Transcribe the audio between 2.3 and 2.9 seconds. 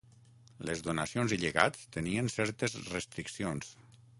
certes